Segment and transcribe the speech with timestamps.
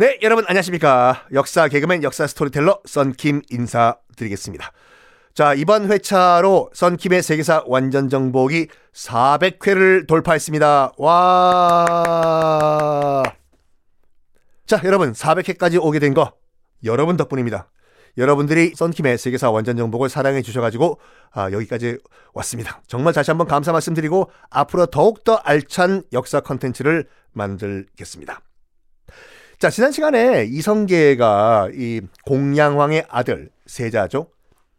[0.00, 1.26] 네, 여러분 안녕하십니까.
[1.34, 4.72] 역사 개그맨 역사 스토리텔러 썬킴 인사드리겠습니다.
[5.34, 10.92] 자, 이번 회차로 썬킴의 세계사 완전 정복이 400회를 돌파했습니다.
[10.96, 11.92] 와.
[14.66, 16.32] 자, 여러분 400회까지 오게 된 거
[16.82, 17.68] 여러분 덕분입니다.
[18.16, 20.98] 여러분들이 썬킴의 세계사 완전 정복을 사랑해 주셔가지고
[21.32, 21.98] 아, 여기까지
[22.32, 22.80] 왔습니다.
[22.86, 28.40] 정말 다시 한번 감사 말씀드리고 앞으로 더욱더 알찬 역사 컨텐츠를 만들겠습니다.
[29.60, 34.30] 자, 지난 시간에 이성계가 이 공양왕의 아들 세자죠.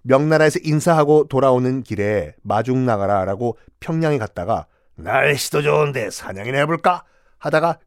[0.01, 7.03] 명나라에서 인사하고 돌아오는 길에 마중 나가라라고 평양에 갔다가 날씨도 좋은데 사냥이나 해볼까
[7.37, 7.77] 하다가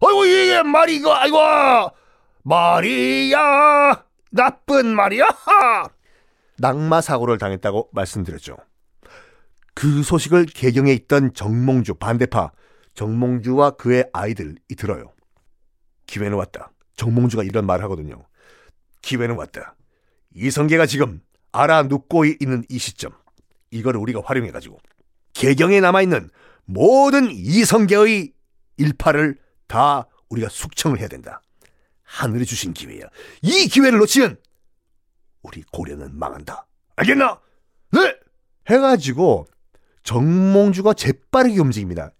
[0.00, 1.38] 어이구 이게 말이 이거 아이고
[2.42, 5.24] 말이야 나쁜 말이야
[6.58, 8.56] 낙마 사고를 당했다고 말씀드렸죠.
[9.74, 12.50] 그 소식을 개경에 있던 정몽주 반대파
[12.94, 15.12] 정몽주와 그의 아이들이 들어요.
[16.06, 16.72] 기회는 왔다.
[16.96, 18.26] 정몽주가 이런 말을 하거든요.
[19.02, 19.76] 기회는 왔다.
[20.34, 21.20] 이성계가 지금
[21.52, 23.12] 알아 눕고 있는 이 시점.
[23.70, 24.78] 이걸 우리가 활용해가지고
[25.34, 26.30] 개경에 남아있는
[26.64, 28.32] 모든 이성계의
[28.76, 31.42] 일파를 다 우리가 숙청을 해야 된다.
[32.02, 33.06] 하늘이 주신 기회야.
[33.42, 34.36] 이 기회를 놓치면
[35.42, 36.66] 우리 고려는 망한다.
[36.96, 37.40] 알겠나?
[37.92, 38.16] 네!
[38.68, 39.46] 해가지고
[40.02, 42.12] 정몽주가 재빠르게 움직입니다.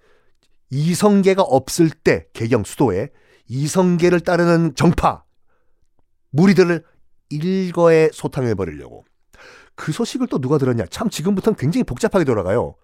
[0.71, 3.11] 이성계가 없을 때 개경 수도에
[3.53, 5.25] 이성계를 따르는 정파
[6.31, 6.83] 무리들을
[7.29, 9.05] 일거에 소탕해 버리려고
[9.75, 10.87] 그 소식을 또 누가 들었냐?
[10.91, 12.77] 참 지금부터는 굉장히 복잡하게 돌아가요.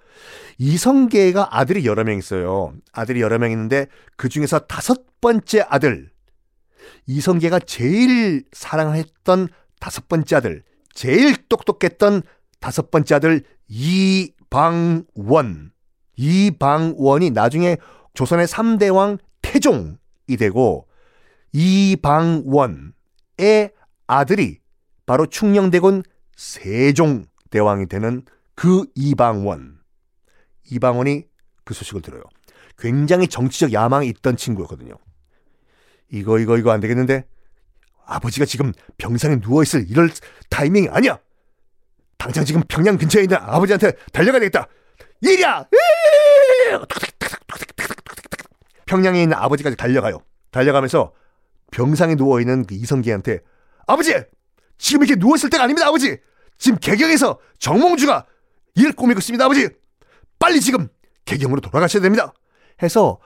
[0.59, 2.75] 이성계가 아들이 여러 명 있어요.
[2.93, 6.11] 아들이 여러 명 있는데 그 중에서 다섯 번째 아들
[7.07, 9.49] 이성계가 제일 사랑했던
[9.81, 12.23] 다섯 번째 아들, 제일 똑똑했던
[12.61, 15.73] 다섯 번째 아들 이방원.
[16.17, 17.77] 이방원이 나중에
[18.15, 19.97] 조선의 3대 왕 태종이
[20.37, 20.87] 되고
[21.53, 22.93] 이방원의
[24.07, 24.59] 아들이
[25.07, 26.03] 바로 충녕대군
[26.37, 28.23] 세종대왕이 되는
[28.55, 29.79] 그 이방원.
[30.71, 31.25] 이방원이
[31.65, 32.23] 그 소식을 들어요.
[32.77, 34.95] 굉장히 정치적 야망이 있던 친구였거든요.
[36.11, 37.25] 이거 이거 이거 안 되겠는데
[38.05, 40.11] 아버지가 지금 병상에 누워있을 이럴
[40.49, 41.19] 타이밍이 아니야.
[42.17, 44.69] 당장 지금 평양 근처에 있는 아버지한테 달려가야 되겠다.
[45.21, 45.67] 이리야!
[48.89, 50.19] 평양에 있는 아버지까지 달려가요.
[50.51, 51.13] 달려가면서
[51.71, 53.41] 병상에 누워 있는 그 이성기한테
[53.87, 54.15] 아버지!
[54.79, 56.17] 지금 이렇게 누워 있을 때가 아닙니다, 아버지!
[56.57, 58.27] 지금 개경에서 정몽주가
[58.77, 59.69] 일 꾸미고 있습니다, 아버지!
[60.39, 60.89] 빨리 지금
[61.27, 62.33] 개경으로 돌아가셔야 됩니다!
[62.83, 63.19] 해서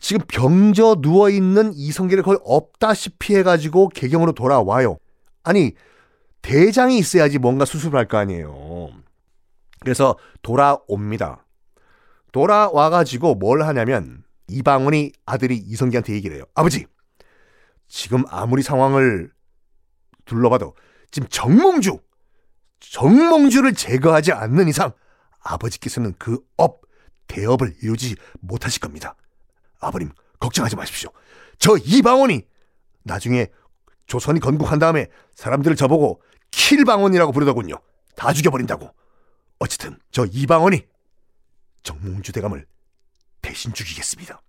[0.00, 4.98] 지금 병져 누워 있는 이성계를 거의 없다시피 해가지고 개경으로 돌아와요.
[5.42, 5.72] 아니,
[6.42, 8.90] 대장이 있어야지 뭔가 수습을 할 거 아니에요.
[9.80, 11.44] 그래서 돌아옵니다.
[12.30, 16.44] 돌아와가지고 뭘 하냐면, 이방원이 아들이 이성계한테 얘기를 해요.
[16.54, 16.86] 아버지,
[17.88, 19.32] 지금 아무리 상황을
[20.24, 20.74] 둘러봐도
[21.10, 21.98] 지금 정몽주,
[22.80, 24.92] 정몽주를 제거하지 않는 이상
[25.40, 26.82] 아버지께서는 그 업,
[27.26, 29.16] 대업을 이루지 못하실 겁니다.
[29.80, 31.10] 아버님, 걱정하지 마십시오.
[31.58, 32.46] 저 이방원이
[33.02, 33.48] 나중에
[34.06, 37.76] 조선이 건국한 다음에 사람들을 저보고 킬방원이라고 부르더군요.
[38.14, 38.92] 다 죽여버린다고.
[39.58, 40.86] 어쨌든 저 이방원이
[41.82, 42.66] 정몽주 대감을
[43.56, 44.42] 대신 죽이겠습니다.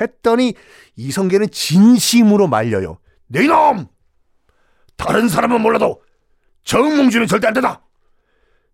[0.00, 0.54] 했더니
[0.96, 2.98] 이성계는 진심으로 말려요.
[3.28, 3.86] 네 이놈!
[4.96, 6.02] 다른 사람은 몰라도
[6.64, 7.82] 정몽주는 절대 안 된다.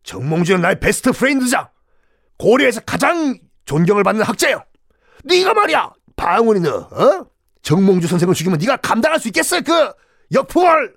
[0.03, 1.71] 정몽주는 나의 베스트 프렌드자.
[2.39, 4.65] 고려에서 가장 존경을 받는 학자요.
[5.25, 7.27] 네가 말이야, 방울이 너, 어?
[7.61, 9.61] 정몽주 선생을 죽이면 네가 감당할 수 있겠어?
[9.61, 9.93] 그
[10.33, 10.97] 역풍을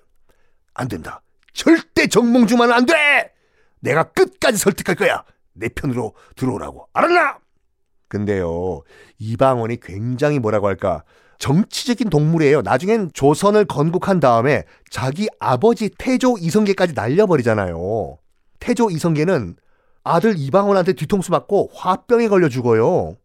[0.74, 1.22] 안 된다.
[1.52, 3.32] 절대 정몽주만은 안 돼.
[3.80, 5.24] 내가 끝까지 설득할 거야.
[5.52, 6.88] 내 편으로 들어오라고.
[6.92, 7.38] 알았나?
[8.08, 8.82] 근데요,
[9.18, 11.02] 이방원이 굉장히 뭐라고 할까,
[11.38, 12.62] 정치적인 동물이에요.
[12.62, 18.18] 나중엔 조선을 건국한 다음에 자기 아버지 태조 이성계까지 날려버리잖아요.
[18.58, 19.56] 태조 이성계는
[20.02, 23.16] 아들 이방원한테 뒤통수 맞고 화병에 걸려 죽어요.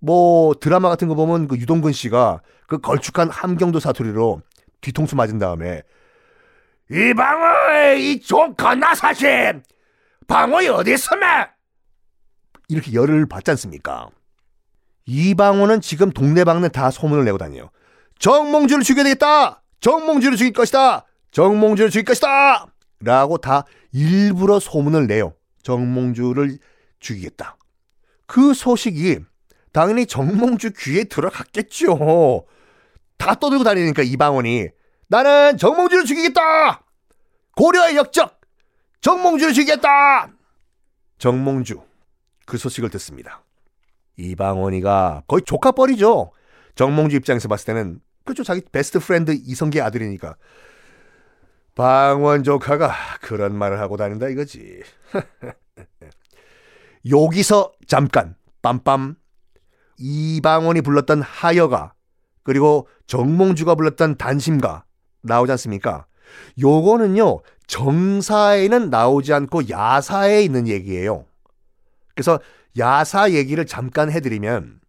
[0.00, 4.40] 뭐 드라마 같은 거 보면 그 유동근 씨가 그 걸쭉한 함경도 사투리로
[4.80, 5.82] 뒤통수 맞은 다음에
[6.90, 9.62] 이방원 이 조카 나사심
[10.26, 11.48] 방어이 어디 있으면
[12.70, 14.10] 이렇게 열을 받지 않습니까?
[15.06, 17.70] 이방원은 지금 동네방네 다 소문을 내고 다녀요.
[18.20, 19.62] 정몽주를 죽여야 되겠다!
[19.80, 21.04] 정몽주를 죽일 것이다!
[21.32, 22.66] 정몽주를 죽일 것이다!
[23.00, 25.34] 라고 다 일부러 소문을 내요.
[25.62, 26.58] 정몽주를
[27.00, 27.56] 죽이겠다.
[28.26, 29.18] 그 소식이
[29.72, 32.46] 당연히 정몽주 귀에 들어갔겠죠.
[33.16, 34.68] 다 떠들고 다니니까 이방원이
[35.08, 36.84] 나는 정몽주를 죽이겠다!
[37.56, 38.40] 고려의 역적!
[39.00, 40.28] 정몽주를 죽이겠다!
[41.18, 41.89] 정몽주
[42.50, 43.44] 그 소식을 듣습니다.
[44.16, 46.32] 이방원이가 거의 조카뻘이죠.
[46.74, 48.42] 정몽주 입장에서 봤을 때는 그렇죠.
[48.42, 50.34] 자기 best friend 이성계 아들이니까
[51.76, 54.82] 방원 조카가 그런 말을 하고 다닌다 이거지.
[57.08, 59.14] 여기서 잠깐 빰빰
[59.98, 61.94] 이방원이 불렀던 하여가
[62.42, 64.84] 그리고 정몽주가 불렀던 단심가
[65.22, 66.06] 나오지 않습니까?
[66.60, 71.29] 요거는요 정사에는 나오지 않고 야사에 있는 얘기예요.
[72.20, 72.38] 그래서
[72.78, 74.82] 야사 얘기를 잠깐 해드리면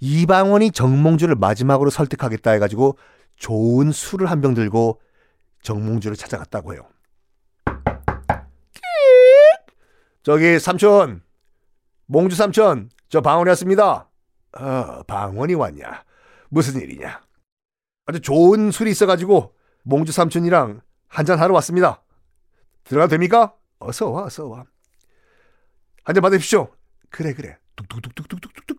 [0.00, 2.98] 이방원이 정몽주를 마지막으로 설득하겠다 해가지고
[3.36, 5.00] 좋은 술을 한 병 들고
[5.62, 6.82] 정몽주를 찾아갔다고 해요.
[10.24, 11.22] 저기 삼촌,
[12.06, 14.10] 몽주 삼촌, 저 방원이 왔습니다.
[14.58, 16.02] 어, 방원이 왔냐?
[16.48, 17.20] 무슨 일이냐?
[18.06, 19.54] 아주 좋은 술이 있어가지고
[19.84, 22.02] 몽주 삼촌이랑 한잔 하러 왔습니다.
[22.82, 23.54] 들어가도 됩니까?
[23.78, 24.64] 어서 와, 어서 와.
[26.04, 26.68] 한 잔 받으십시오.
[27.10, 27.56] 그래, 그래.
[27.76, 28.78] 뚝뚝뚝뚝뚝뚝뚝.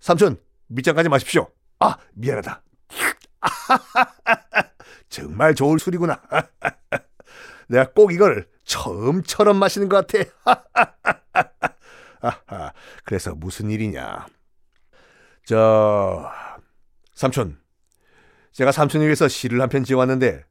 [0.00, 1.50] 삼촌, 밑장까지 마십시오.
[1.80, 2.62] 아, 미안하다.
[5.08, 6.20] 정말 좋을 술이구나.
[7.68, 10.28] 내가 꼭 이걸 처음처럼 마시는 것 같아.
[13.04, 14.26] 그래서 무슨 일이냐.
[15.46, 16.30] 저,
[17.14, 17.58] 삼촌.
[18.52, 20.44] 제가 삼촌을 위해서 시를 한 편 지어왔는데,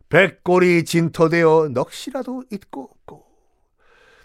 [0.10, 3.26] 백골이 진토되어 넋이라도 잊고 없고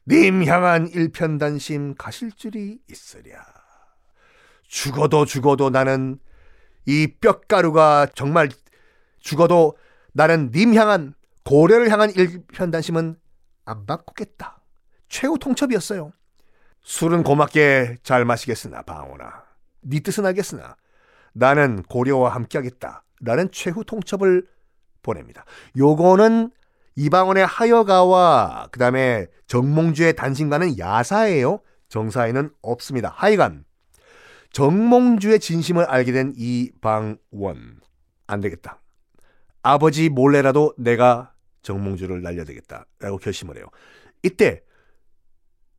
[0.08, 3.42] 님 향한 일편단심 가실 줄이 있으랴.
[4.66, 6.18] 죽어도 죽어도 나는
[6.86, 8.48] 이 뼈가루가 정말
[9.18, 9.76] 죽어도
[10.12, 13.16] 나는 님 향한 고려를 향한 일편단심은
[13.64, 14.62] 안 바꾸겠다.
[15.08, 16.12] 최후 통첩이었어요.
[16.82, 19.44] 술은 고맙게 잘 마시겠으나 방원아.
[19.82, 20.76] 네 뜻은 알겠으나
[21.32, 23.04] 나는 고려와 함께하겠다.
[23.22, 24.46] 라는 최후 통첩을
[25.02, 25.44] 보냅니다.
[25.76, 26.50] 요거는
[26.96, 31.60] 이방원의 하여가와 그 다음에 정몽주의 단신과는 야사예요.
[31.88, 33.12] 정사에는 없습니다.
[33.14, 33.64] 하여간
[34.52, 37.80] 정몽주의 진심을 알게 된 이방원
[38.26, 38.80] 안 되겠다.
[39.62, 43.66] 아버지 몰래라도 내가 정몽주를 날려야 되겠다 라고 결심을 해요.
[44.22, 44.62] 이때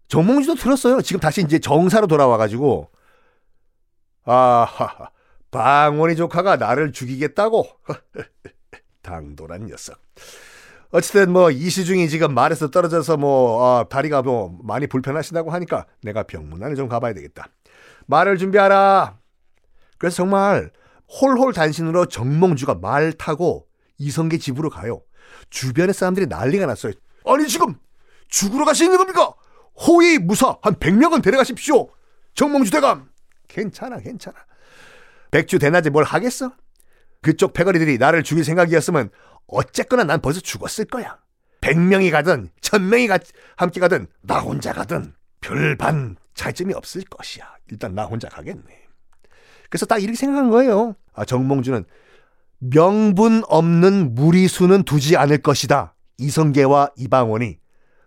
[0.08, 1.02] 정몽주도 들었어요.
[1.02, 2.92] 지금 다시 이제 정사로 돌아와가지고
[4.24, 5.10] 아하
[5.50, 7.68] 방원이 조카가 나를 죽이겠다고
[9.02, 10.00] 당돌한 녀석.
[10.92, 16.76] 어쨌든 뭐 이시중이 지금 말에서 떨어져서 뭐 어, 다리가 뭐 많이 불편하시다고 하니까 내가 병문안에
[16.76, 17.48] 좀 가봐야 되겠다.
[18.08, 19.18] 말을 준비하라.
[19.98, 20.72] 그래서 정말
[21.10, 23.68] 홀홀 단신으로 정몽주가 말 타고
[23.98, 25.02] 이성계 집으로 가요.
[25.50, 26.94] 주변의 사람들이 난리가 났어요.
[27.26, 27.76] 아니 지금
[28.28, 29.34] 죽으러 가시는 겁니까?
[29.88, 31.88] 호위 무사 한 100명은 데려가십시오.
[32.34, 33.10] 정몽주 대감.
[33.48, 34.38] 괜찮아 괜찮아.
[35.32, 36.52] 백주 대낮에 뭘 하겠어?
[37.22, 39.12] 그쪽 패거리들이 나를 죽일 생각이었으면
[39.48, 41.20] 어쨌거나 난 벌써 죽었을 거야.
[41.62, 43.20] 100명이 가든 1000명이 가,
[43.56, 47.56] 함께 가든 나 혼자 가든 별반 차이점이 없을 것이야.
[47.70, 48.88] 일단 나 혼자 가겠네.
[49.70, 50.96] 그래서 딱 이렇게 생각한 거예요.
[51.14, 51.86] 아, 정몽주는
[52.60, 55.96] 명분 없는 무리수는 두지 않을 것이다.
[56.18, 57.58] 이성계와 이방원이.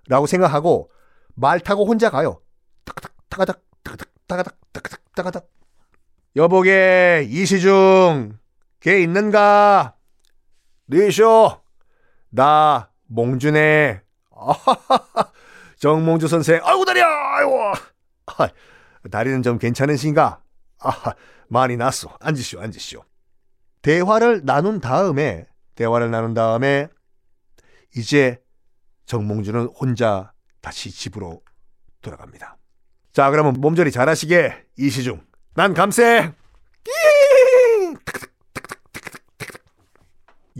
[0.08, 0.90] 라고 생각하고
[1.34, 2.40] 말 타고 혼자 가요.
[2.84, 5.48] 타가닥, 타가닥, 타가닥, 타가닥, 타가닥, 타가닥.
[6.36, 8.38] 여보게, 이시중,
[8.80, 9.93] 걔 있는가?
[10.88, 11.60] 리쇼,
[12.30, 14.02] 나, 몽주네.
[15.78, 17.06] 정몽주 선생, 아이고, 다리야!
[17.06, 17.72] 아이고!
[18.26, 18.48] 아,
[19.10, 20.42] 다리는 좀 괜찮으신가?
[20.80, 21.14] 아,
[21.48, 22.16] 많이 났어.
[22.20, 23.04] 앉으시오, 앉으시오.
[23.82, 26.88] 대화를 나눈 다음에, 대화를 나눈 다음에,
[27.96, 28.40] 이제
[29.06, 31.42] 정몽주는 혼자 다시 집으로
[32.02, 32.56] 돌아갑니다.
[33.12, 35.24] 자, 그러면 몸조리 잘하시게 이시중
[35.54, 36.32] 난 감세.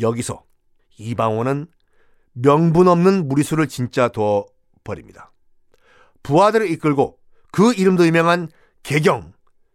[0.00, 0.44] 여기서
[0.98, 1.66] 이방원은
[2.32, 4.46] 명분 없는 무리수를 진짜 둬
[4.82, 5.32] 버립니다.
[6.22, 7.18] 부하들을 이끌고
[7.52, 8.48] 그 이름도 유명한
[8.82, 9.32] 개경,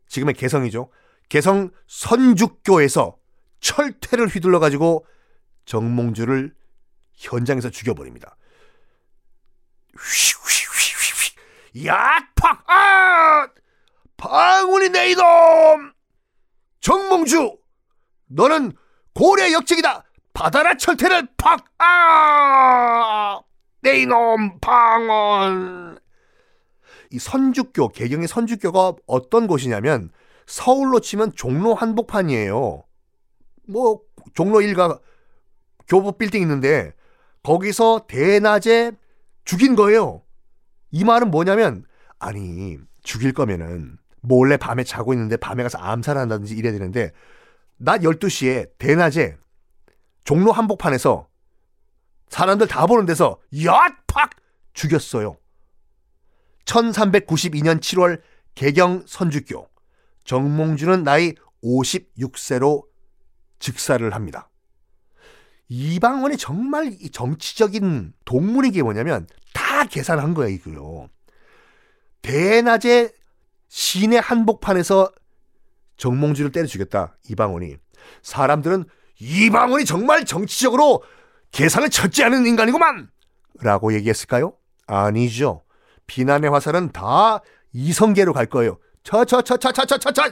[0.08, 0.90] 지금의 개성이죠.
[1.30, 3.18] 개성 선죽교에서
[3.60, 5.06] 철퇴를 휘둘러 가지고
[5.66, 6.54] 정몽주를
[7.14, 8.36] 현장에서 죽여버립니다.
[9.98, 13.48] 휘휘휘휘휘 야팍 아
[14.18, 15.94] 방울이 내 이놈
[16.82, 17.58] 정몽주
[18.28, 18.74] 너는
[19.14, 23.42] 고래 역적이다 받아라 철퇴를 팍 아
[23.82, 26.00] 내 이놈 방언
[27.12, 30.12] 이 선죽교 개경의 선죽교가 어떤 곳이냐면
[30.46, 32.84] 서울로 치면 종로 한복판이에요.
[33.68, 34.02] 뭐
[34.34, 35.00] 종로 일가
[35.88, 36.94] 교보 빌딩 있는데
[37.44, 38.92] 거기서 대낮에
[39.46, 40.24] 죽인 거예요.
[40.92, 41.86] 이 말은 뭐냐면
[42.20, 47.12] 아니 죽일 거면은 몰래 밤에 자고 있는데 밤에 가서 암살한다든지 이래야 되는데
[47.78, 49.38] 낮 12시에 대낮에
[50.30, 51.28] 종로 한복판에서
[52.28, 54.30] 사람들 다 보는 데서 엿팍
[54.74, 55.38] 죽였어요.
[56.66, 58.22] 1392년 7월
[58.54, 59.68] 개경 선주교
[60.26, 61.34] 정몽주는 나이
[61.64, 62.86] 56세로
[63.58, 64.52] 즉사를 합니다.
[65.68, 71.10] 이방원이 정말 정치적인 동물인 게 뭐냐면 다 계산한 거예요, 이거요.
[72.22, 73.12] 대낮에
[73.68, 75.12] 시내 한복판에서
[75.98, 77.78] 정몽주를 때려 죽였다, 이방원이.
[78.22, 78.86] 사람들은
[79.20, 81.04] 이방원이 정말 정치적으로
[81.52, 83.10] 계산을 쳤지 않은 인간이구만!
[83.62, 84.54] 라고 얘기했을까요?
[84.88, 85.64] 아니죠.
[86.08, 87.42] 비난의 화살은 다
[87.74, 88.78] 이성계로 갈 거예요.
[89.04, 90.24] 저, 저, 저, 저, 저, 저, 저, 저!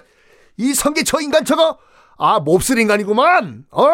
[0.58, 1.77] 이성계 저 인간 저거!
[2.17, 3.65] 아, 몹쓸 인간이구만!
[3.72, 3.88] 어?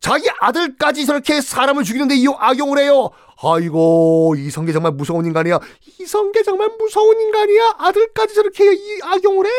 [0.00, 3.10] 자기 아들까지 저렇게 사람을 죽이는데 악용을 해요!
[3.42, 5.60] 아이고, 이성계 정말 무서운 인간이야.
[6.00, 7.76] 이성계 정말 무서운 인간이야.
[7.78, 8.64] 아들까지 저렇게
[9.02, 9.50] 악용을 해!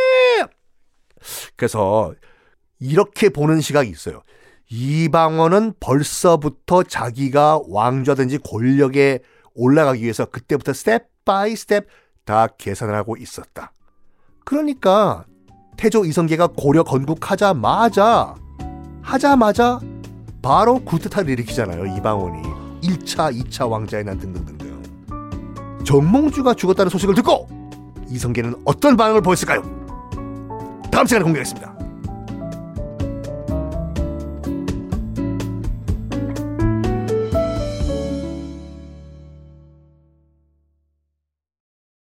[1.56, 2.14] 그래서
[2.80, 4.22] 이렇게 보는 시각이 있어요.
[4.70, 9.20] 이방원은 벌써부터 자기가 왕좌든지 권력에
[9.56, 11.88] 올라가기 위해서 그때부터 step by step
[12.26, 13.72] 다 계산을 하고 있었다.
[14.44, 15.26] 그러니까
[15.78, 18.36] 태조 이성계가 고려 건국하자마자
[19.02, 19.80] 하자마자
[20.42, 21.98] 바로 구태타를 일으키잖아요.
[21.98, 22.42] 이방원이
[22.82, 24.68] 1차, 2차 왕자의 난 등등등등.
[25.86, 27.48] 정몽주가 죽었다는 소식을 듣고
[28.10, 29.62] 이성계는 어떤 반응을 보였을까요?
[30.92, 31.77] 다음 시간에 공개하겠습니다.